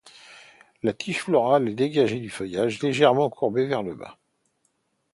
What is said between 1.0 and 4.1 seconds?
florale est dégagée du feuillage, légèrement courbée vers le